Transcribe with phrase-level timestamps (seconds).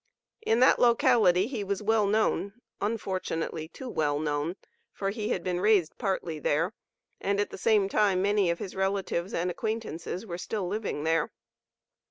[0.41, 4.55] In that locality he was well known, unfortunately too well known,
[4.91, 6.73] for he had been raised partly there,
[7.19, 11.29] and, at the same time, many of his relatives and acquaintances were still living there.